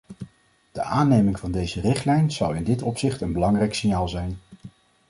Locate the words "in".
2.53-2.63